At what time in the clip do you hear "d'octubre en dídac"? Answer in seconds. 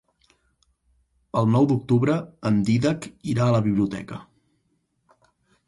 1.73-3.07